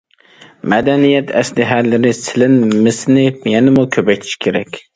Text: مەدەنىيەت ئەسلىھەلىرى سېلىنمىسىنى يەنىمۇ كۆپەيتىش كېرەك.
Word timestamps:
مەدەنىيەت 0.71 1.33
ئەسلىھەلىرى 1.41 2.15
سېلىنمىسىنى 2.21 3.29
يەنىمۇ 3.55 3.87
كۆپەيتىش 3.97 4.35
كېرەك. 4.47 4.83